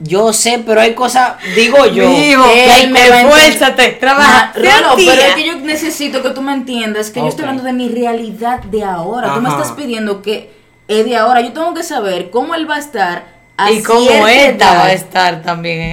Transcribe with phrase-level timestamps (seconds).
[0.00, 4.52] Yo sé, pero hay cosas, digo yo, Mijo, que hay esfuérzate, trabaja.
[4.54, 5.12] Rolo, Tía.
[5.12, 7.88] pero es que yo necesito que tú me entiendas que yo estoy hablando de mi
[7.88, 9.34] realidad de ahora.
[9.34, 10.52] Tú me estás pidiendo que
[10.88, 11.40] es de ahora.
[11.40, 13.26] Yo tengo que saber cómo él va a estar
[13.56, 15.92] a Y cómo esta va a estar también.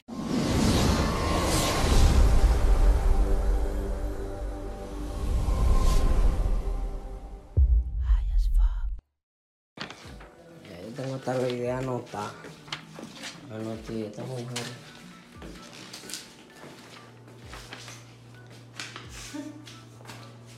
[10.70, 12.32] Ya, Yo tengo esta idea anotada.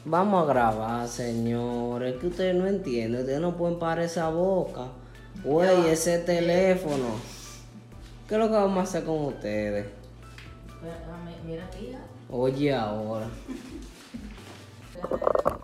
[0.06, 2.16] Vamos a grabar, señores.
[2.22, 3.22] Que ustedes no entienden.
[3.22, 4.88] Ustedes no pueden parar esa boca.
[5.44, 7.20] Güey, ese teléfono.
[8.30, 9.88] ¿Qué es lo que vamos a hacer con ustedes?
[11.46, 12.00] Mira, tía.
[12.30, 13.28] Oye, ahora.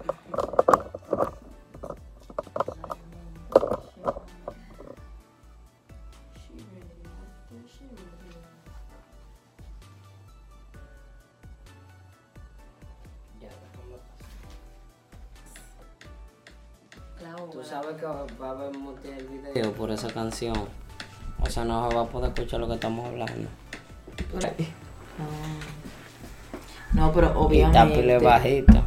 [28.21, 28.83] bajita.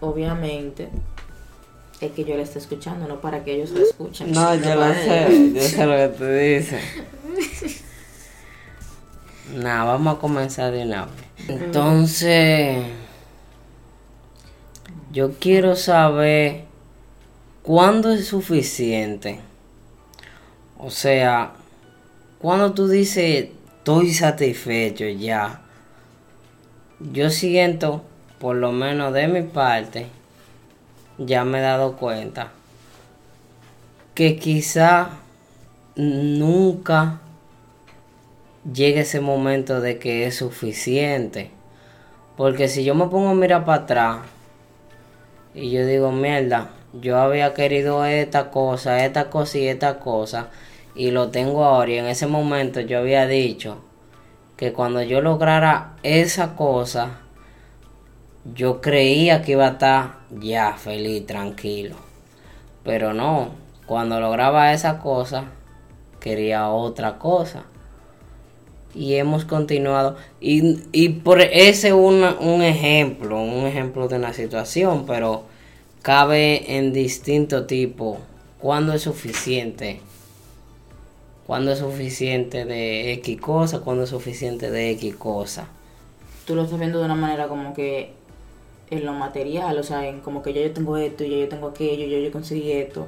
[0.00, 0.88] Obviamente.
[2.00, 4.30] Es que yo le esté escuchando, no para que ellos lo escuchen.
[4.30, 7.84] No, yo lo sé, yo sé lo que tú dices.
[9.56, 11.14] Nada, vamos a comenzar de una vez.
[11.48, 12.84] Entonces,
[15.10, 16.64] yo quiero saber
[17.62, 19.40] cuándo es suficiente.
[20.78, 21.54] O sea,
[22.38, 25.62] cuando tú dices, estoy satisfecho ya.
[27.00, 28.04] Yo siento,
[28.38, 30.06] por lo menos de mi parte,
[31.18, 32.52] ya me he dado cuenta
[34.14, 35.10] que quizá
[35.96, 37.20] nunca
[38.72, 41.50] llegue ese momento de que es suficiente.
[42.36, 44.18] Porque si yo me pongo a mirar para atrás
[45.54, 50.48] y yo digo, mierda, yo había querido esta cosa, esta cosa y esta cosa,
[50.94, 53.78] y lo tengo ahora, y en ese momento yo había dicho
[54.56, 57.20] que cuando yo lograra esa cosa,
[58.54, 61.96] yo creía que iba a estar ya feliz, tranquilo.
[62.84, 63.50] Pero no,
[63.86, 65.44] cuando lograba esa cosa,
[66.20, 67.64] quería otra cosa.
[68.94, 70.16] Y hemos continuado.
[70.40, 75.44] Y, y por ese un, un ejemplo, un ejemplo de una situación, pero
[76.02, 78.18] cabe en distinto tipo.
[78.58, 80.00] ¿Cuándo es suficiente?
[81.46, 83.80] ¿Cuándo es suficiente de X cosa?
[83.80, 85.68] ¿Cuándo es suficiente de X cosa?
[86.44, 88.17] Tú lo estás viendo de una manera como que
[88.90, 91.68] en lo material, o sea, en como que yo, yo tengo esto, yo, yo tengo
[91.68, 93.06] aquello, yo, yo conseguí esto.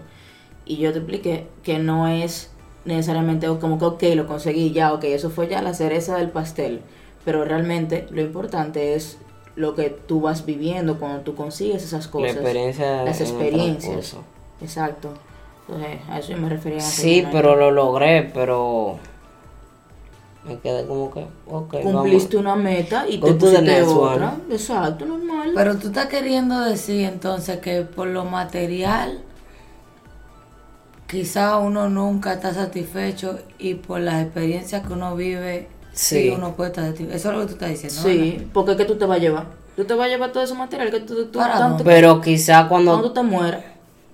[0.65, 2.51] Y yo te expliqué que no es
[2.85, 6.81] necesariamente como que, ok, lo conseguí ya, ok, eso fue ya la cereza del pastel.
[7.25, 9.19] Pero realmente lo importante es
[9.57, 12.37] lo que tú vas viviendo cuando tú consigues esas cosas.
[12.37, 14.17] experiencia Las experiencias.
[14.61, 15.11] Exacto.
[15.69, 16.81] Entonces, a eso yo me refería.
[16.81, 18.99] Sí, pero lo logré, pero
[20.45, 22.53] me quedé como que, ok, Cumpliste vamos.
[22.53, 24.29] una meta y Go te pusiste otra.
[24.29, 24.55] one.
[24.55, 25.53] Exacto, normal.
[25.55, 29.21] Pero tú estás queriendo decir entonces que por lo material
[31.07, 36.33] quizá uno nunca está satisfecho y por las experiencias que uno vive sí, Sí.
[36.37, 37.17] uno puede estar satisfecho.
[37.17, 38.01] Eso es lo que tú estás diciendo.
[38.03, 39.47] Sí, porque ¿qué tú te vas a llevar?
[39.77, 41.85] Tú te vas a llevar todo ese material que tú, tú ¿Para tanto...
[41.85, 43.65] Pero quizá Cuando cuando tú te mueres.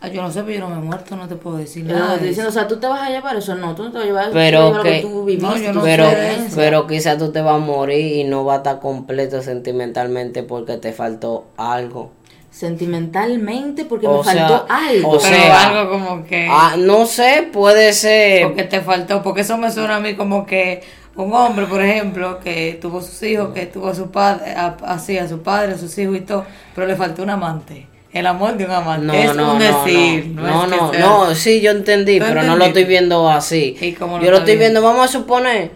[0.00, 1.94] Ah, yo no sé, pero yo no me he muerto, no te puedo decir Yo
[1.98, 2.18] nada.
[2.18, 2.58] te diciendo, o eso.
[2.60, 4.32] sea, tú te vas a llevar eso, no, tú no te vas a llevar eso,
[4.34, 5.46] Pero vas llevar que- lo que tú viviste.
[5.48, 8.54] No, yo no pero, sé pero quizá tú te vas a morir y no va
[8.54, 12.10] a estar completo sentimentalmente porque te faltó algo.
[12.50, 15.08] Sentimentalmente, porque O me sea, faltó algo.
[15.10, 16.46] o Pero sea, algo como que...
[16.50, 18.46] Ah, no sé, puede ser.
[18.46, 20.82] Porque te faltó, porque eso me suena a mí como que
[21.16, 25.26] un hombre, por ejemplo, que tuvo sus hijos, que tuvo a su padre, así a
[25.28, 27.88] su padre, a sus hijos y todo, pero le faltó un amante.
[28.18, 29.06] El amor de un amante.
[29.06, 30.26] No, es no, un decir.
[30.34, 32.64] no, No, no, es no, que sea- no, sí, yo entendí, ¿Tú pero no lo
[32.64, 33.76] estoy viendo así.
[33.80, 34.94] ¿Y cómo lo yo lo estoy viendo, viendo?
[34.94, 35.70] vamos a suponer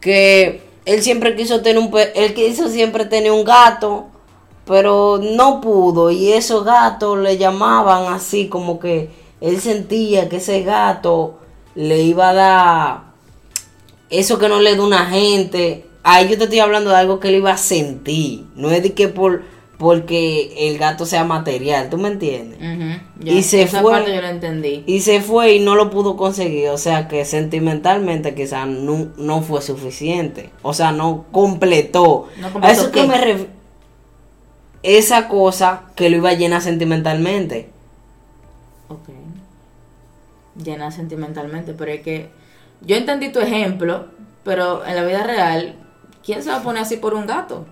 [0.00, 4.06] que él siempre quiso tener un, pe- él quiso siempre tener un gato,
[4.66, 9.10] pero no pudo y esos gatos le llamaban así como que
[9.40, 11.38] él sentía que ese gato
[11.74, 13.00] le iba a dar
[14.10, 15.86] eso que no le da una gente.
[16.04, 18.92] Ahí yo te estoy hablando de algo que él iba a sentir, no es de
[18.92, 19.42] que por
[19.82, 22.58] porque el gato sea material, ¿tú me entiendes?
[23.20, 23.32] Ya.
[23.32, 23.92] Y se Esa fue.
[23.92, 24.84] parte yo la entendí.
[24.86, 26.68] Y se fue y no lo pudo conseguir.
[26.70, 30.50] O sea que sentimentalmente quizás no, no fue suficiente.
[30.62, 32.28] O sea, no completó.
[32.38, 33.06] ¿No completó a eso que qué?
[33.08, 33.46] me ref-
[34.82, 37.68] Esa cosa que lo iba a llenar sentimentalmente.
[38.88, 39.08] Ok.
[40.62, 42.30] Llena sentimentalmente, pero es que
[42.82, 44.06] yo entendí tu ejemplo,
[44.44, 45.76] Pero en la vida real,
[46.24, 47.64] ¿quién se va a poner así por un gato?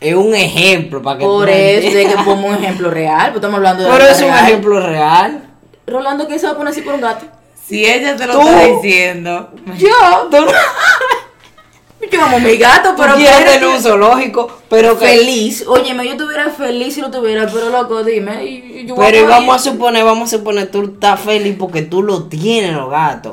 [0.00, 3.36] Es un ejemplo para que Por tú eso, de que pongo un ejemplo real, pues
[3.36, 4.44] estamos hablando de Pero es un real.
[4.46, 5.42] ejemplo real.
[5.86, 7.26] Rolando, ¿quién se va a poner así por un gato?
[7.66, 8.40] Si ella te lo Tú.
[8.48, 9.50] está diciendo.
[9.76, 9.88] Yo,
[10.30, 10.46] tú-
[12.12, 15.06] yo amo a mi gato, Pero pero un zoológico, pero que...
[15.06, 15.64] feliz.
[15.66, 18.44] Óyeme, yo estuviera feliz si lo tuviera, pero loco, dime.
[18.44, 19.36] y- y yo voy Pero y morir.
[19.36, 23.32] vamos a suponer, vamos a suponer, tú estás feliz porque tú lo tienes, los gatos.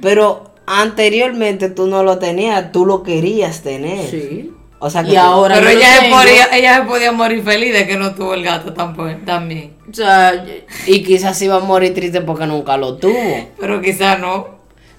[0.00, 4.08] Pero anteriormente tú no lo tenías, tú lo querías tener.
[4.08, 4.52] Sí.
[4.80, 6.16] O sea que Y ahora Pero yo ella se, tengo.
[6.16, 9.74] podía, ella se podía morir feliz de que no tuvo el gato tampoco, también.
[9.90, 10.52] O sea, yo-
[10.86, 13.48] Y quizás iba a morir triste porque nunca lo tuvo.
[13.58, 14.52] Pero quizá no.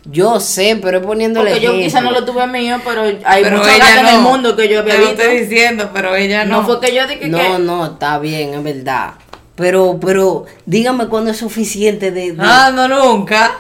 [0.06, 1.86] Yo sé, pero es poniéndole porque yo ejemplo.
[1.88, 4.10] quizá no lo tuve mío, pero hay pero muchos gatos no.
[4.10, 5.22] en el mundo que yo había Te lo visto.
[5.24, 6.62] estoy diciendo, pero ella no.
[6.62, 7.60] No fue que yo dije No, que.
[7.60, 9.14] no, está bien, es verdad.
[9.56, 12.34] Pero, pero, dígame cuándo es suficiente de...
[12.34, 13.52] de- Ah, no, nunca.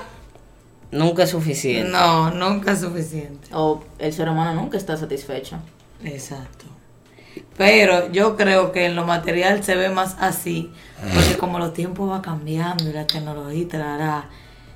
[0.91, 1.89] Nunca es suficiente.
[1.89, 3.47] No, nunca es suficiente.
[3.53, 5.57] O el ser humano nunca está satisfecho.
[6.05, 6.65] Exacto.
[7.57, 10.71] Pero yo creo que en lo material se ve más así,
[11.13, 14.25] porque como los tiempos van cambiando y la tecnología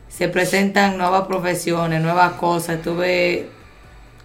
[0.08, 3.46] se presentan nuevas profesiones, nuevas cosas, tú ves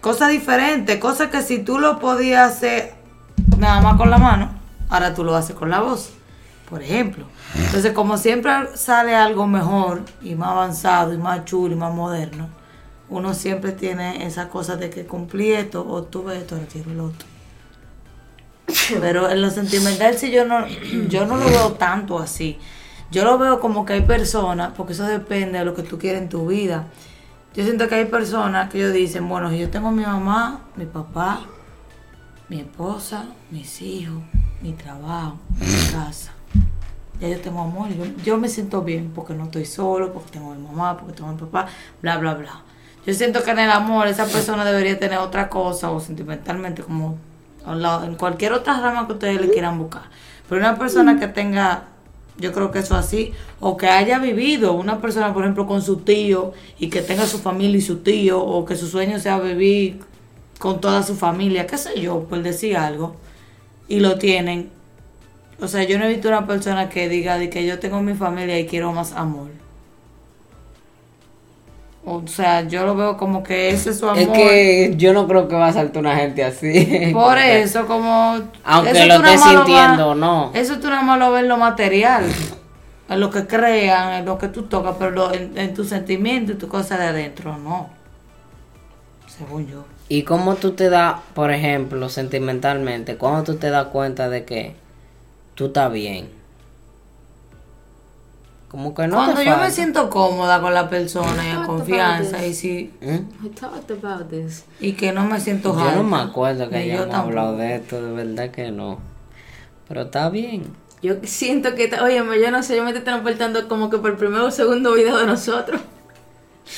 [0.01, 2.95] cosas diferentes, cosas que si tú lo podías hacer
[3.57, 4.51] nada más con la mano,
[4.89, 6.11] ahora tú lo haces con la voz,
[6.69, 7.25] por ejemplo.
[7.55, 12.49] Entonces, como siempre sale algo mejor y más avanzado y más chulo y más moderno,
[13.09, 17.27] uno siempre tiene esa cosa de que cumplí esto o tuve esto, retiro el otro.
[18.99, 20.67] Pero en lo sentimental sí yo no,
[21.09, 22.57] yo no lo veo tanto así.
[23.11, 26.21] Yo lo veo como que hay personas, porque eso depende de lo que tú quieres
[26.21, 26.87] en tu vida.
[27.55, 30.85] Yo siento que hay personas que ellos dicen, bueno, si yo tengo mi mamá, mi
[30.85, 31.41] papá,
[32.49, 34.21] mi esposa, mis hijos,
[34.61, 36.31] mi trabajo, mi casa.
[37.21, 40.51] Ya yo tengo amor, yo, yo me siento bien porque no estoy solo, porque tengo
[40.51, 41.67] a mi mamá, porque tengo a mi papá,
[42.01, 42.61] bla, bla, bla.
[43.05, 47.17] Yo siento que en el amor esa persona debería tener otra cosa o sentimentalmente como
[47.67, 50.03] en cualquier otra rama que ustedes le quieran buscar.
[50.49, 51.85] Pero una persona que tenga,
[52.37, 55.97] yo creo que eso así, o que haya vivido, una persona por ejemplo con su
[55.97, 59.99] tío y que tenga su familia y su tío, o que su sueño sea vivir
[60.59, 63.15] con toda su familia, qué sé yo, por decir algo,
[63.87, 64.69] y lo tienen.
[65.59, 68.13] O sea, yo no he visto una persona que diga de que yo tengo mi
[68.13, 69.49] familia y quiero más amor.
[72.07, 74.19] O sea, yo lo veo como que ese es su amor.
[74.21, 77.09] Es que yo no creo que va a saltar una gente así.
[77.13, 78.39] Por eso, como...
[78.63, 80.51] Aunque eso lo estés sintiendo o no.
[80.53, 82.25] Eso tú nada más lo ves en lo material,
[83.09, 86.55] en lo que crean, en lo que tú tocas, pero lo- en, en tus sentimientos
[86.55, 87.89] y tu cosa de adentro, no.
[89.27, 89.83] Según yo.
[90.07, 94.75] ¿Y cómo tú te das, por ejemplo, sentimentalmente, cuando tú te das cuenta de que
[95.55, 96.29] tú estás bien?
[98.75, 102.45] Como que no Cuando te yo me siento cómoda con la persona y en confianza
[102.45, 102.91] y si.
[103.01, 104.65] I talked about this.
[104.81, 108.11] y que no me siento Yo no me acuerdo que hayamos hablado de esto, de
[108.11, 108.99] verdad que no.
[109.87, 110.65] Pero está bien.
[111.01, 114.17] Yo siento que, oye, yo no sé, yo me estoy transportando como que por el
[114.17, 115.79] primer o segundo video de nosotros.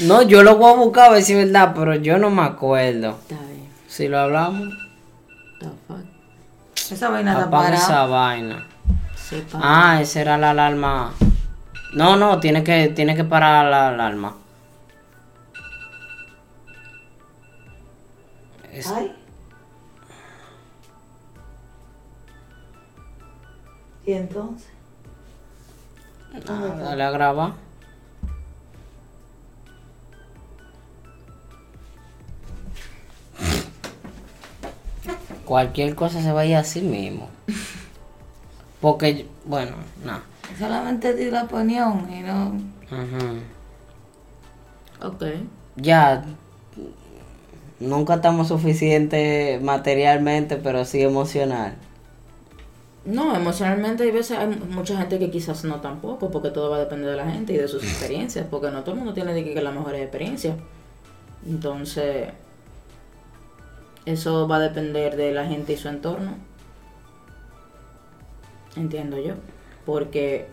[0.01, 2.43] No, yo lo voy a buscar a ver si es verdad, pero yo no me
[2.43, 3.17] acuerdo.
[3.23, 3.69] Está bien.
[3.87, 4.69] Si lo hablamos,
[5.59, 6.91] The fuck.
[6.91, 7.75] Esa vaina está parada.
[7.75, 8.67] esa vaina.
[9.55, 11.11] Ah, esa era la alarma.
[11.93, 14.35] No, no, tiene que, tiene que parar la alarma.
[18.71, 19.11] Es- Ay.
[24.05, 24.67] ¿Y entonces?
[26.47, 27.53] Ah, dale a grabar.
[35.45, 37.29] Cualquier cosa se vaya así mismo.
[38.81, 40.23] Porque, bueno, nada.
[40.57, 42.47] Solamente di la opinión y no...
[42.91, 43.41] Ujú.
[45.07, 45.23] Ok.
[45.75, 46.25] Ya,
[47.79, 51.75] nunca estamos suficientes materialmente, pero sí emocional.
[53.05, 56.79] No, emocionalmente hay veces hay mucha gente que quizás no tampoco, porque todo va a
[56.79, 59.43] depender de la gente y de sus experiencias, porque no todo el mundo tiene de
[59.43, 60.55] que que las mejores experiencias.
[61.45, 62.29] Entonces,
[64.05, 66.35] eso va a depender de la gente y su entorno.
[68.75, 69.35] Entiendo yo.
[69.87, 70.49] Porque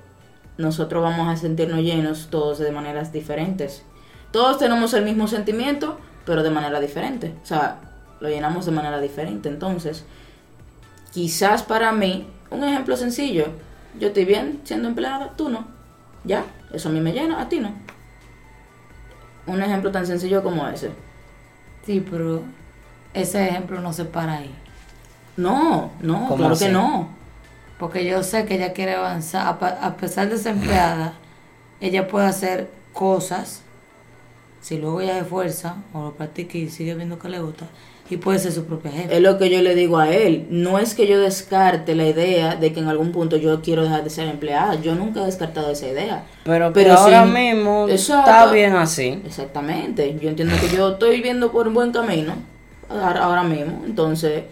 [0.59, 3.83] nosotros vamos a sentirnos llenos todos de maneras diferentes.
[4.31, 7.35] Todos tenemos el mismo sentimiento, pero de manera diferente.
[7.43, 7.81] O sea,
[8.21, 9.49] lo llenamos de manera diferente.
[9.49, 10.05] Entonces,
[11.13, 13.47] quizás para mí, un ejemplo sencillo,
[13.99, 15.67] yo estoy bien siendo empleada, tú no.
[16.23, 16.45] ¿Ya?
[16.73, 17.73] Eso a mí me llena, a ti no.
[19.49, 20.93] Un ejemplo tan sencillo como ese.
[21.85, 22.43] Sí, pero
[23.13, 24.55] ese ejemplo no se para ahí.
[25.37, 26.73] No, no, ¿Cómo claro que así?
[26.73, 27.24] no.
[27.79, 29.47] Porque yo sé que ella quiere avanzar.
[29.47, 31.15] A, pa- a pesar de ser empleada,
[31.81, 33.63] ella puede hacer cosas
[34.61, 37.67] si luego ella se esfuerza o lo practica y sigue viendo que le gusta,
[38.09, 39.13] y puede ser su propia jefa.
[39.13, 40.47] Es lo que yo le digo a él.
[40.51, 44.05] No es que yo descarte la idea de que en algún punto yo quiero dejar
[44.05, 44.75] de ser empleada.
[44.77, 46.25] Yo nunca he descartado esa idea.
[46.45, 49.21] Pero que Pero ahora sí, mismo está bien así.
[49.27, 50.17] Exactamente.
[50.21, 52.35] Yo entiendo que yo estoy viendo por un buen camino
[52.89, 53.83] ahora, ahora mismo.
[53.85, 54.45] Entonces,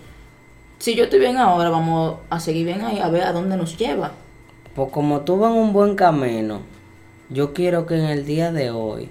[0.82, 3.78] si yo estoy bien ahora, vamos a seguir bien ahí a ver a dónde nos
[3.78, 4.10] lleva.
[4.74, 6.62] Pues como tú vas en un buen camino,
[7.30, 9.08] yo quiero que en el día de hoy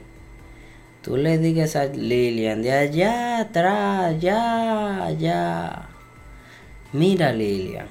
[1.01, 5.87] tú le digas a Lilian de allá atrás, ya, ya.
[6.91, 7.87] Mira Lilian,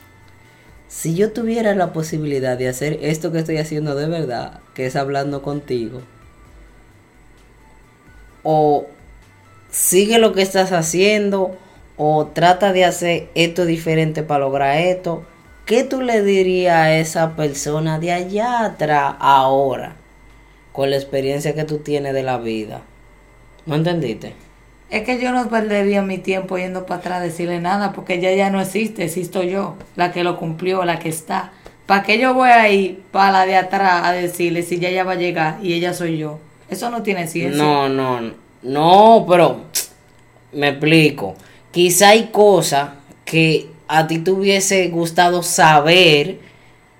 [0.88, 4.94] si yo tuviera la posibilidad de hacer esto que estoy haciendo de verdad, que es
[4.94, 6.02] hablando contigo,
[8.42, 8.88] o
[9.70, 11.56] sigue lo que estás haciendo
[12.02, 15.22] o trata de hacer esto diferente para lograr esto.
[15.66, 19.96] ¿Qué tú le dirías a esa persona de allá atrás ahora
[20.72, 22.80] con la experiencia que tú tienes de la vida?
[23.66, 24.32] ¿No entendiste?
[24.88, 28.32] Es que yo no perdería mi tiempo yendo para atrás a decirle nada, porque ella
[28.32, 31.52] ya no existe, existo yo, la que lo cumplió, la que está.
[31.84, 35.12] ¿Para qué yo voy ahí para la de atrás a decirle si ya ya va
[35.12, 36.38] a llegar y ella soy yo?
[36.70, 37.62] Eso no tiene ciencia.
[37.62, 39.66] No, no, no, pero
[40.54, 41.36] me explico.
[41.70, 42.90] Quizá hay cosas
[43.24, 46.38] que a ti te hubiese gustado saber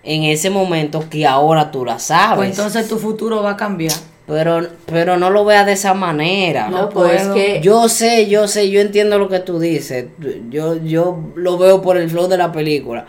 [0.02, 2.36] en ese momento que ahora tú las sabes.
[2.36, 3.94] Pues entonces tu futuro va a cambiar.
[4.26, 6.68] Pero, pero no lo veas de esa manera.
[6.68, 7.34] No, pues puedo.
[7.34, 10.06] que Yo sé, yo sé, yo entiendo lo que tú dices.
[10.50, 13.06] Yo, yo lo veo por el flow de la película.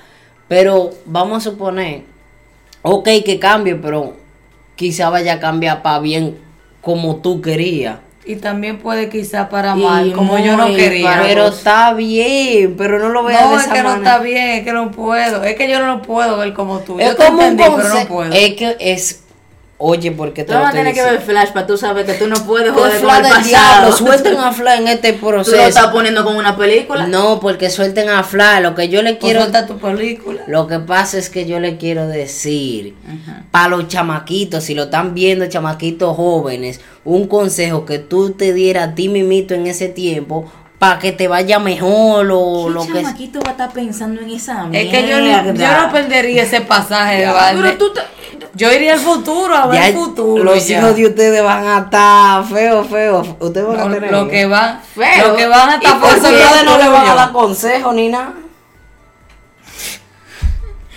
[0.48, 2.01] Pero vamos a suponer,
[2.82, 4.15] ok, que cambie, pero
[4.75, 6.39] quizá vaya a cambiar para bien
[6.82, 8.00] como tú querías.
[8.23, 11.21] Y también puede quizá para Y mal, como yo no quería.
[11.23, 14.11] Pero está bien, pero no lo veas no, de es esa que no manera.
[14.11, 15.43] está bien, es que no puedo.
[15.43, 16.99] Es que yo no lo puedo ver como tú.
[16.99, 18.31] Es yo te como un entendí, pero no puedo.
[18.31, 19.23] Es que es.
[19.83, 21.21] Oye, porque te tú lo vas a estoy tener que ver.
[21.21, 23.43] Flash para tú sabes que tú no puedes ¿Qué joder con el pasado.
[23.43, 23.91] diablo?
[23.97, 25.57] Suelten a Fla en este Tú lo proceso.
[25.61, 27.07] estás poniendo como una película.
[27.07, 28.59] No, porque suelten a Fla.
[28.59, 29.39] Lo que yo le Pues quiero.
[29.41, 30.43] suelta tu película.
[30.47, 32.95] Lo que pasa es que yo le quiero decir.
[33.05, 33.43] Ajá.
[33.50, 38.89] Para los chamaquitos, si lo están viendo, chamaquitos jóvenes, un consejo que tú te dieras
[38.89, 42.93] a ti mimito en ese tiempo para que te vaya mejor o ¿Qué lo que
[43.03, 45.85] chamaquito va a estar pensando en esa Es que yo, yo mierda?
[45.85, 48.01] no perdería ese pasaje de Pero tú te-
[48.53, 50.43] Yo iría al futuro a ver Ya el futuro.
[50.43, 50.77] los ya.
[50.79, 53.27] hijos de ustedes van a estar feos, feos.
[53.39, 55.27] Ustedes van a Lo, tener lo que van, Feo.
[55.29, 58.10] lo que van a ¿Y estar por ustedes no le van a dar consejo ni
[58.10, 58.34] nada.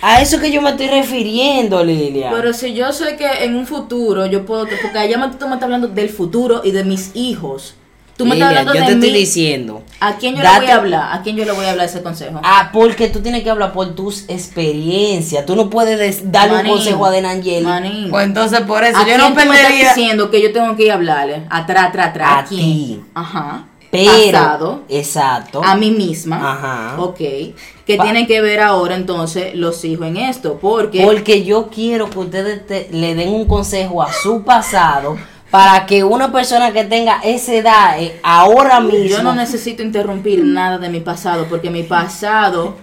[0.02, 2.30] A eso que yo me estoy refiriendo, Lilia.
[2.30, 5.54] Pero si yo sé que en un futuro yo puedo, porque allá me- tú me
[5.54, 7.76] estás hablando del futuro y de mis hijos.
[8.16, 9.06] Tú me estás hablando yo de te mí.
[9.06, 9.82] estoy diciendo.
[10.00, 11.08] ¿A quién yo Date- le voy a hablar?
[11.18, 12.40] ¿A quién yo le voy a hablar ese consejo?
[12.44, 15.44] Ah, porque tú tienes que hablar por tus experiencias.
[15.46, 17.64] Tú no puedes des- darle Manín, un consejo a Denangeli.
[17.64, 18.10] Manín.
[18.10, 19.88] Pues entonces por eso ¿A yo quién no tú me estás perdería.
[19.94, 21.42] diciendo que yo tengo que ir a hablarle?
[21.50, 22.30] Atrás, atrás, atrás.
[22.32, 22.60] A quién?
[22.60, 23.00] ti.
[23.14, 23.64] Ajá.
[23.90, 24.82] Pero, Pasado.
[24.88, 25.62] exacto.
[25.62, 26.36] A mí misma.
[26.52, 26.94] Ajá.
[27.00, 27.16] Ok.
[27.18, 30.58] Que Pa- tienen que ver ahora entonces los hijos en esto.
[30.60, 35.16] Porque Porque yo quiero que ustedes te- le den un consejo a su pasado
[35.54, 39.06] para que una persona que tenga esa edad eh, ahora mismo.
[39.06, 41.46] yo no necesito interrumpir nada de mi pasado.
[41.48, 42.74] Porque mi pasado.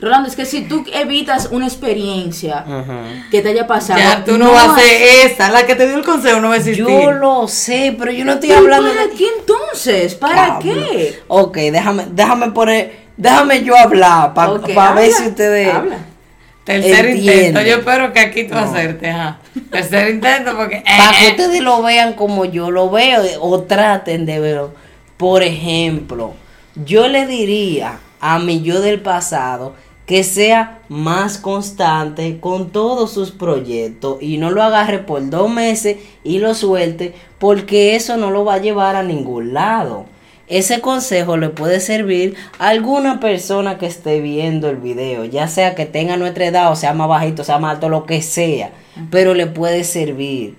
[0.00, 2.64] Rolando, es que si tú evitas una experiencia
[3.30, 3.98] que te haya pasado.
[3.98, 6.54] Ya tú no, vas a ser esa, la que te dio el consejo no va
[6.54, 6.86] a existir.
[6.86, 9.12] Yo lo sé, pero yo no estoy ¿Pero hablando ¿Para de.
[9.12, 10.14] qué entonces?
[10.14, 11.20] ¿Para qué?
[11.28, 15.74] Ok, déjame, déjame poner, déjame yo hablar para ver habla, si ustedes.
[15.74, 15.98] habla.
[16.64, 17.48] Tercer Entiende.
[17.48, 17.60] intento.
[17.62, 19.14] Yo espero que aquí tú acertes.
[19.14, 19.38] Ajá.
[19.70, 20.76] Tercer intento porque.
[20.76, 21.30] eh, Para que eh.
[21.30, 24.72] ustedes lo vean como yo lo veo o traten de verlo.
[25.18, 26.32] Por ejemplo,
[26.84, 29.74] yo le diría a mi yo del pasado
[30.06, 35.96] que sea más constante con todos sus proyectos y no lo agarre por dos meses
[36.24, 40.06] y lo suelte porque eso no lo va a llevar a ningún lado.
[40.46, 45.74] Ese consejo le puede servir a alguna persona que esté viendo el video, ya sea
[45.74, 48.72] que tenga nuestra edad o sea más bajito, sea más alto, lo que sea,
[49.10, 50.56] pero le puede servir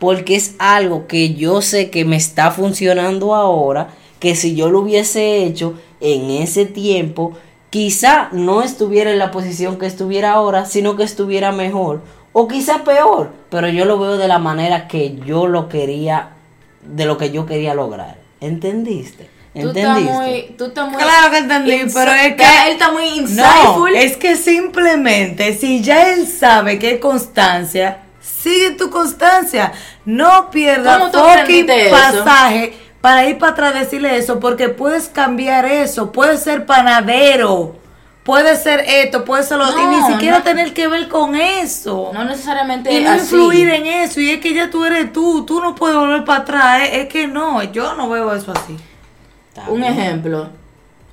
[0.00, 4.80] porque es algo que yo sé que me está funcionando ahora, que si yo lo
[4.80, 7.34] hubiese hecho en ese tiempo,
[7.68, 12.00] quizá no estuviera en la posición que estuviera ahora, sino que estuviera mejor,
[12.32, 16.30] o quizá peor, pero yo lo veo de la manera que yo lo quería,
[16.82, 18.19] de lo que yo quería lograr.
[18.40, 19.28] ¿Entendiste?
[19.52, 20.12] Tú estás ¿Entendiste?
[20.12, 20.54] muy.
[20.56, 22.42] Tú estás muy Claro que entendí, pero es que.
[22.44, 23.96] Él está muy No, insightful.
[23.96, 29.72] es que simplemente si ya él sabe que hay constancia, sigue tu constancia.
[30.04, 31.90] No pierdas ¿Cómo tú fucking eso?
[31.90, 36.12] pasaje para ir para atrás a decirle eso, porque puedes cambiar eso.
[36.12, 37.76] Puedes ser panadero,
[38.22, 40.44] puede ser esto, puede ser lo otro, y ni siquiera no.
[40.44, 42.10] tener que ver con eso.
[42.12, 43.20] No necesariamente y no así.
[43.22, 46.40] influir en eso, y es que ya tú eres tú, tú no puedes volver para
[46.40, 48.76] atrás, es, es que no, yo no veo eso así.
[49.68, 50.48] Un ejemplo.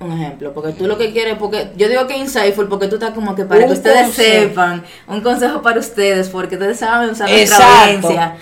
[0.00, 3.10] Un ejemplo, porque tú lo que quieres, porque yo digo que insightful, porque tú estás
[3.14, 4.30] como que para Un que ustedes consejo.
[4.48, 8.36] sepan, un consejo para ustedes, porque ustedes saben usar nuestra audiencia.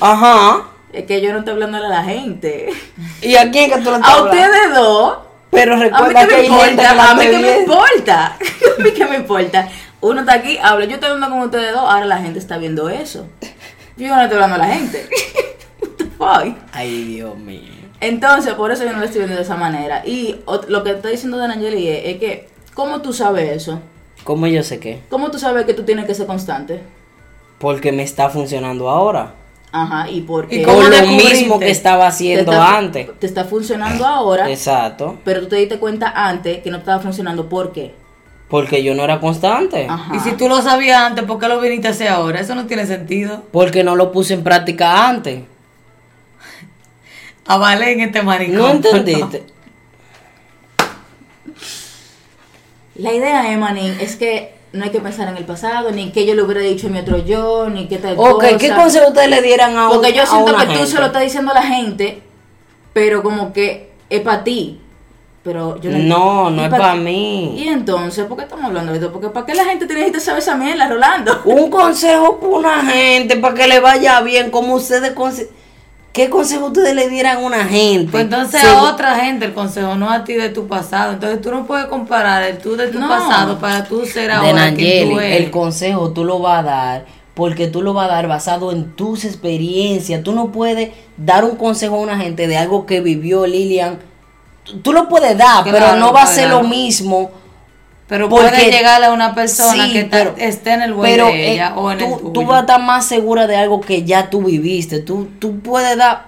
[0.00, 0.64] Ajá.
[0.92, 2.70] Es que yo no estoy hablando a la gente.
[3.22, 4.30] ¿Y a quién que tú le estás A hablando?
[4.42, 5.18] ustedes dos.
[5.52, 8.26] Pero recuerda que hay gente que importa, la a mí que me importa,
[8.78, 9.68] a mí que me importa.
[10.00, 12.88] Uno está aquí, habla, yo estoy hablando con ustedes dos, ahora la gente está viendo
[12.88, 13.26] eso.
[13.98, 15.06] Yo no estoy hablando a la gente.
[15.80, 16.56] What the fuck?
[16.72, 17.60] Ay, Dios mío.
[18.00, 20.02] Entonces, por eso yo no lo estoy viendo de esa manera.
[20.06, 20.36] Y
[20.68, 23.78] lo que está diciendo Dan Angeli es, es que, ¿cómo tú sabes eso?
[24.24, 25.02] ¿Cómo yo sé qué?
[25.10, 26.80] ¿Cómo tú sabes que tú tienes que ser constante?
[27.58, 29.34] Porque me está funcionando ahora.
[29.74, 33.18] Ajá, y porque ¿Y Con lo mismo que estaba te haciendo está, antes.
[33.18, 35.18] te está funcionando ahora, Exacto.
[35.24, 37.48] pero tú te diste cuenta antes que no estaba funcionando.
[37.48, 37.94] ¿Por qué?
[38.48, 39.86] Porque yo no era constante.
[39.88, 40.14] Ajá.
[40.14, 42.38] Y si tú lo sabías antes, ¿por qué lo viniste a hacer ahora?
[42.40, 43.44] Eso no tiene sentido.
[43.50, 45.40] Porque no lo puse en práctica antes.
[47.46, 48.56] Avalé en este maricón.
[48.58, 49.44] ¿No entendiste?
[52.94, 56.24] La idea, Emanin, es que no hay que pensar en el pasado, ni en qué
[56.26, 58.56] yo le hubiera dicho a mi otro yo, ni qué tal Ok, cosa.
[58.58, 61.50] ¿qué consejo ustedes le dieran a Porque yo siento que tú se lo estás diciendo
[61.52, 62.22] a la gente,
[62.92, 64.78] pero como que es para ti.
[65.44, 66.98] Pero yo No, no ¿y es pa' pa' ti?
[67.00, 67.54] mí.
[67.58, 69.12] Y entonces, ¿por qué estamos hablando de esto?
[69.12, 71.42] Porque ¿para qué la gente tiene que saber esa mierda, Rolando?
[71.44, 75.14] Un consejo para una gente, para que le vaya bien, como ustedes...
[75.16, 75.48] conse-
[76.12, 78.10] ¿Qué consejo ustedes le dieran a una gente?
[78.12, 81.12] Pues entonces a otra gente el consejo, no a ti de tu pasado.
[81.14, 83.08] Entonces tú no puedes comparar el tú de tu No.
[83.08, 85.40] pasado para tú ser de ahora tú Nayeli, eres.
[85.40, 88.92] el consejo tú lo vas a dar porque tú lo vas a dar basado en
[88.94, 90.22] tus experiencias.
[90.22, 93.98] Tú no puedes dar un consejo a una gente de algo que vivió Lilian.
[94.64, 96.62] Tú- Tú lo puedes dar, Claro, pero no va a ser claro.
[96.62, 97.30] lo mismo.
[98.12, 101.28] Pero porque- puede llegar a una persona Sí, que pero- esté en el buen pero,
[101.28, 102.30] de ella eh, o en tú, el tuyo.
[102.32, 104.98] tú vas a estar más segura de algo que ya tú viviste.
[105.00, 106.26] Tú, tú puedes dar.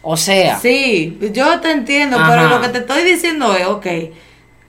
[0.00, 2.30] O sea, Sí, yo te entiendo, Ajá.
[2.30, 3.86] pero lo que te estoy diciendo es, ok,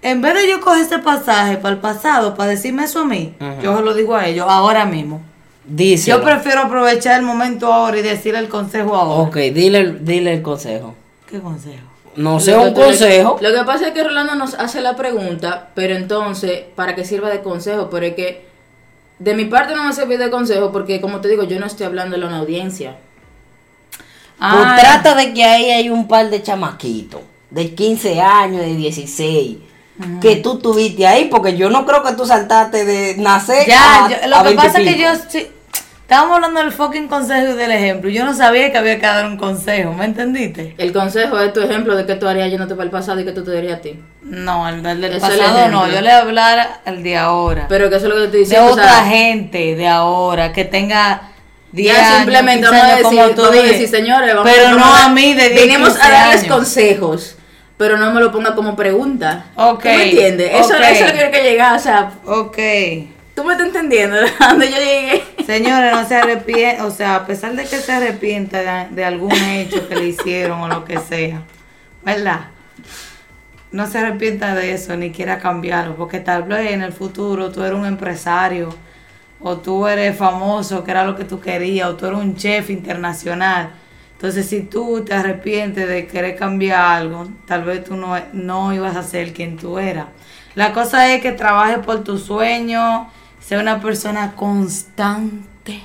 [0.01, 3.33] en vez de yo coger ese pasaje para el pasado, para decirme eso a mí,
[3.39, 3.61] Ajá.
[3.61, 5.21] yo se lo digo a ellos ahora mismo.
[5.65, 6.09] dice.
[6.11, 9.29] Yo prefiero aprovechar el momento ahora y decirle el consejo ahora.
[9.29, 10.93] Ok, dile, dile el consejo.
[11.29, 11.83] ¿Qué consejo?
[12.17, 13.37] No que un consejo.
[13.39, 17.29] Lo que pasa es que Rolando nos hace la pregunta, pero entonces, para que sirva
[17.29, 18.45] de consejo, pero es que
[19.19, 21.85] de mi parte no me sirve de consejo porque, como te digo, yo no estoy
[21.85, 22.97] hablando a una audiencia.
[23.91, 24.01] Pues
[24.39, 29.57] Ah, trata de que ahí hay un par de chamaquitos de 15 años, de 16,
[30.21, 34.09] que tú tuviste ahí, porque yo no creo que tú saltaste de nacer Ya, a,
[34.09, 35.47] yo- a lo que 20 pasa es que yo sí,
[36.07, 38.09] estábamos hablando del fucking consejo y del ejemplo.
[38.09, 40.73] Yo no sabía que había que dar un consejo, ¿me entendiste?
[40.77, 43.33] El consejo es tu ejemplo de que tú harías yéndote para el pasado y que
[43.33, 43.99] tú te dirías a ti.
[44.21, 47.65] No, el, el del Ese es el pasado no, yo le hablar al de ahora.
[47.67, 48.67] Pero que eso es lo que te estoy de diciendo.
[48.69, 51.23] o otra gente de ahora que tenga
[51.73, 54.49] 10 ya años, simplemente 15 vamos a decir, como tú vamos a decir, señores, vamos
[54.53, 56.55] pero no a mí de 10 Venimos 15 a darles años.
[56.55, 57.35] consejos,
[57.75, 59.47] pero no me lo ponga como pregunta.
[59.55, 60.51] Ok, ¿Tú me entiendes?
[60.53, 60.81] Eso, ok.
[60.89, 62.57] eso es lo que hay que llegar, o sea, Ok.
[63.35, 65.23] tú me estás entendiendo de dónde yo llegué.
[65.47, 69.87] Señores, no se arrepiente, o sea, a pesar de que se arrepienta de, algún hecho
[69.87, 71.41] que le hicieron o lo que sea,
[72.03, 72.47] ¿verdad?
[73.71, 77.63] No se arrepienta de eso ni quiera cambiarlo, porque tal vez en el futuro tú
[77.63, 78.75] eres un empresario
[79.39, 82.69] o tú eres famoso, que era lo que tú querías, o tú eres un chef
[82.69, 83.69] internacional.
[84.15, 88.97] Entonces, si tú te arrepientes de querer cambiar algo, tal vez tú no, no ibas
[88.97, 90.07] a ser quien tú eras.
[90.55, 93.07] La cosa es que trabajes por tus sueños,
[93.47, 95.81] sea una persona constante.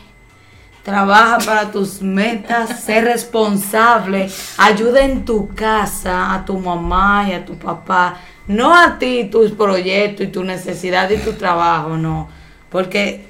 [0.83, 7.45] Trabaja para tus metas, sé responsable, ayuda en tu casa a tu mamá y a
[7.45, 8.17] tu papá,
[8.49, 12.27] no a ti tus proyectos y tu necesidad y tu trabajo, no,
[12.69, 13.27] porque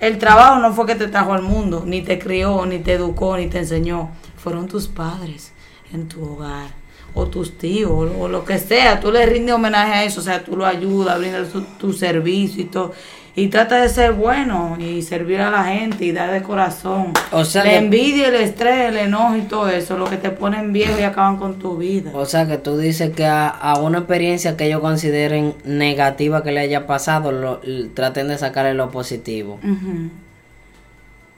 [0.00, 3.36] el trabajo no fue que te trajo al mundo, ni te crió, ni te educó,
[3.36, 5.52] ni te enseñó, fueron tus padres
[5.92, 6.70] en tu hogar,
[7.12, 10.42] o tus tíos, o, lo que sea, tú le rindes homenaje a eso, o sea,
[10.42, 12.94] tú lo ayudas, brindas tu, tu servicio y todo,
[13.38, 17.12] y trata de ser bueno y servir a la gente y dar de corazón.
[17.30, 20.30] O sea la que- envidia, el estrés, el enojo y todo eso, lo que te
[20.30, 22.10] ponen viejo y acaban con tu vida.
[22.14, 26.50] O sea que tú dices que a, a una experiencia que ellos consideren negativa que
[26.50, 27.60] le haya pasado, lo,
[27.94, 29.60] traten de sacarle lo positivo.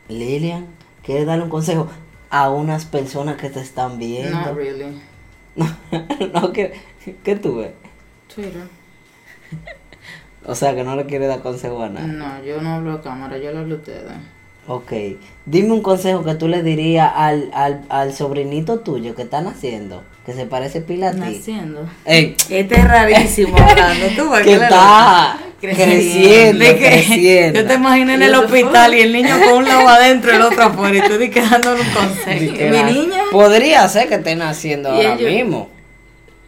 [0.08, 0.68] Lilian,
[1.04, 1.86] ¿quieres darle un consejo
[2.30, 4.38] a unas personas que te están viendo?
[4.46, 5.02] No, really.
[6.32, 6.72] no, que,
[7.22, 7.72] ¿qué tú ves?
[8.34, 8.62] Twitter.
[10.46, 12.08] O sea que no le quieres dar consejo a nadie.
[12.12, 14.12] No, yo no hablo a cámara, yo le hablo a ustedes.
[14.66, 14.92] Ok.
[15.46, 20.02] Dime un consejo que tú le dirías al, al, al sobrinito tuyo que está naciendo,
[20.24, 21.18] que se parece pila a ti.
[21.18, 21.88] Naciendo.
[22.04, 24.06] Ey, Este es rarísimo hablando.
[24.16, 27.60] Tú que está creciendo, creciendo.
[27.60, 30.36] Yo te imagino en ¿Y el hospital y el niño con un lado adentro y
[30.36, 32.54] el otro afuera y tú di que dándole un consejo.
[32.56, 33.22] que Mi niña.
[33.32, 35.68] Podría ser que esté naciendo ahora ellos- mismo.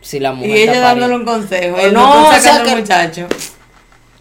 [0.00, 1.76] Si la mujer Y ella dándole un consejo.
[1.80, 2.64] Y el No, doctor o sea que- al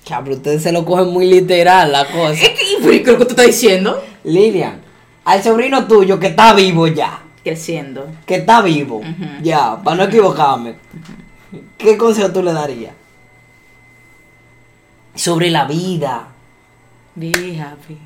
[0.02, 0.10] muchacho.
[0.10, 2.34] Chabro, ustedes se lo cogen muy literal la cosa.
[2.34, 4.04] ¿Y qué es lo que tú estás diciendo?
[4.24, 4.82] Lilian,
[5.26, 7.22] al sobrino tuyo que está vivo ya.
[7.44, 8.08] Creciendo.
[8.26, 9.02] Que está vivo.
[9.42, 10.76] Ya, para no equivocarme.
[11.78, 12.94] ¿Qué consejo tú le darías?
[15.16, 16.28] Sobre la vida.
[17.16, 17.98] Be happy.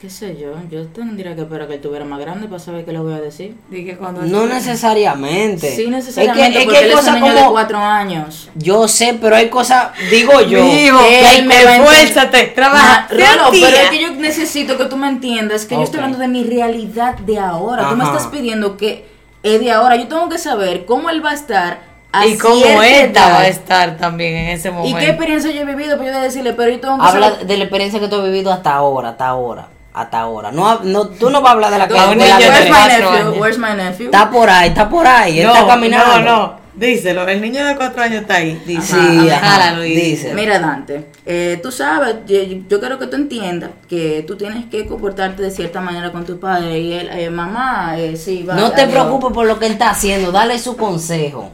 [0.00, 0.52] ¿Qué sé yo?
[0.70, 3.20] Yo tendría que esperar que él tuviera más grande para saber qué le voy a
[3.20, 3.56] decir.
[3.68, 5.74] Di que cuando No necesariamente.
[5.74, 7.50] Sí, necesariamente, Es que, es porque que él es un niño de como.
[7.50, 8.48] cuatro años.
[8.54, 9.88] Yo sé, pero hay cosas.
[10.08, 10.62] Digo yo.
[10.64, 13.08] Mijo, que él me a esfuérzate, trabaja.
[13.10, 16.28] Rolo, pero es que yo necesito que tú me entiendas que yo estoy hablando de
[16.28, 17.88] mi realidad de ahora.
[17.88, 18.16] Tú me Ajá.
[18.16, 19.04] estás pidiendo que
[19.42, 19.96] es de ahora.
[19.96, 21.80] Yo tengo que saber cómo él va a estar
[22.12, 24.98] a Y cómo esta va a estar también en ese Y momento.
[25.00, 27.46] qué experiencia yo he vivido para yo decirle, pero yo tengo que Habla saber.
[27.48, 29.66] de la experiencia que tú has vivido hasta ahora, hasta ahora.
[29.98, 30.52] Hasta ahora.
[30.52, 32.38] No, no, tú no vas a hablar de la que A un de niño la
[32.38, 33.08] de Where's my nephew?
[33.08, 33.36] años.
[33.38, 34.06] Where's my nephew?
[34.06, 35.40] Está por ahí, está por ahí.
[35.40, 36.20] Él no, está caminando.
[36.20, 36.68] no, no.
[36.78, 38.62] Díselo, el niño de cuatro años está ahí.
[38.64, 40.32] Sí, Ajá, ajá, dice.
[40.32, 44.86] Mira, Dante, eh, tú sabes, yo, yo quiero que tú entiendas que tú tienes que
[44.86, 46.78] comportarte de cierta manera con tu padre.
[46.78, 48.54] Y él, eh, mamá, eh, sí, va.
[48.54, 48.92] No te adiós.
[48.92, 51.50] preocupes por lo que él está haciendo, dale su consejo.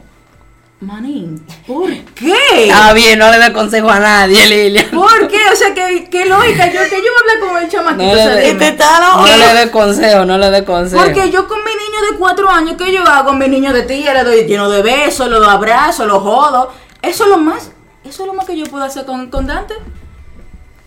[0.85, 2.35] Manín, ¿por qué?
[2.67, 4.89] Está bien, no le dé consejo a nadie, Lilian.
[4.91, 5.39] ¿Por qué?
[5.51, 8.03] O sea, que, que lógica, yo, que yo voy a hablar con el chamaquito.
[8.05, 8.59] No le dé- dime.
[8.59, 9.27] Te está No loco.
[9.37, 11.03] le dé consejo, no le dé consejo.
[11.03, 13.29] Porque yo con mi niño de cuatro años, ¿qué yo hago?
[13.29, 16.71] Con mi niño de tía, le doy lleno de besos, le doy abrazos, lo jodo.
[17.01, 17.71] Eso es lo más,
[18.03, 19.73] eso es lo más que yo puedo hacer con, con Dante.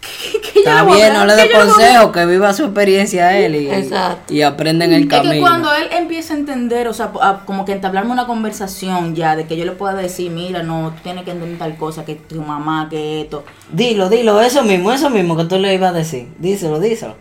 [0.33, 2.27] ¿Qué- qué yo Está a bien, no le dé ¿Qué yo voy a consejo, que
[2.27, 4.33] viva su experiencia él y, Exacto.
[4.33, 5.33] y aprenda en el Es camino.
[5.33, 9.37] que cuando él empieza a entender, o sea, a- como que entablarme una conversación ya,
[9.37, 12.14] de que yo le pueda decir, mira, no, tú tienes que entender tal cosa, que
[12.16, 15.94] tu mamá, que esto, Dilo, dilo, eso mismo, eso mismo que tú le ibas a
[15.99, 16.29] decir.
[16.38, 17.16] Díselo, díselo.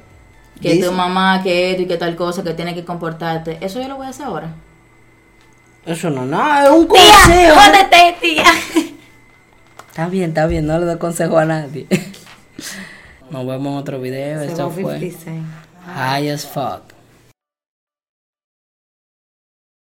[0.62, 0.92] que Díselo.
[0.92, 3.98] tu mamá, que esto y que tal cosa, que tienes que comportarte, eso yo lo
[3.98, 4.50] voy a hacer ahora.
[5.86, 7.56] Eso no, no, es un consejo.
[7.56, 8.44] jódete, tía.
[9.90, 11.86] Está bien, está bien, no le dé consejo a nadie.
[13.30, 14.42] Nos vemos en otro video.
[14.42, 15.46] Esto fue 50 Cent.
[15.96, 16.97] High as fuck.